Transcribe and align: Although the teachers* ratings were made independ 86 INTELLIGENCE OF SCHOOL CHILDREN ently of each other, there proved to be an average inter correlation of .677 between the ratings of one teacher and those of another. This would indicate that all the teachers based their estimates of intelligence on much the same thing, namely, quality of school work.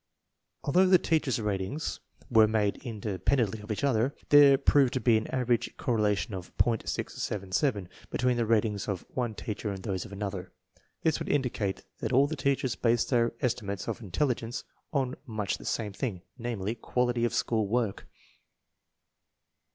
Although 0.63 0.87
the 0.87 0.97
teachers* 0.97 1.39
ratings 1.39 1.99
were 2.27 2.47
made 2.47 2.73
independ 2.79 2.81
86 2.81 2.83
INTELLIGENCE 2.83 3.01
OF 3.03 3.19
SCHOOL 3.19 3.29
CHILDREN 3.35 3.59
ently 3.59 3.63
of 3.63 3.71
each 3.71 3.83
other, 3.83 4.15
there 4.29 4.57
proved 4.57 4.93
to 4.93 4.99
be 4.99 5.15
an 5.17 5.27
average 5.27 5.67
inter 5.67 5.75
correlation 5.83 6.33
of 6.33 6.57
.677 6.57 7.87
between 8.09 8.37
the 8.37 8.47
ratings 8.47 8.87
of 8.87 9.05
one 9.09 9.35
teacher 9.35 9.69
and 9.69 9.83
those 9.83 10.03
of 10.03 10.11
another. 10.11 10.51
This 11.03 11.19
would 11.19 11.29
indicate 11.29 11.83
that 11.99 12.11
all 12.11 12.25
the 12.25 12.35
teachers 12.35 12.75
based 12.75 13.11
their 13.11 13.33
estimates 13.41 13.87
of 13.87 14.01
intelligence 14.01 14.63
on 14.91 15.13
much 15.27 15.59
the 15.59 15.65
same 15.65 15.93
thing, 15.93 16.23
namely, 16.35 16.73
quality 16.73 17.23
of 17.23 17.35
school 17.35 17.67
work. 17.67 18.07